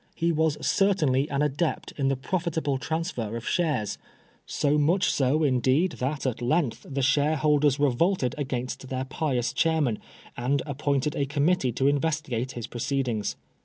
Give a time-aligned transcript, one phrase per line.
[0.15, 3.99] He was certainly an adept in the profitable transfer of shares:
[4.47, 9.99] so much so, indeed, that at length the shareholders revolted against their pious chairman,
[10.35, 13.35] aud appointed a committee to investi gate his proceedings.